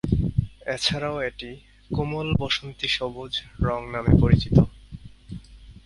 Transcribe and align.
এছাড়াও 0.67 1.17
এটি 1.21 1.49
"কোমল 1.91 2.27
বাসন্তী 2.39 2.87
সবুজ" 2.89 3.33
রঙ 3.59 3.81
নামেও 3.93 4.15
পরিচিত। 4.17 4.57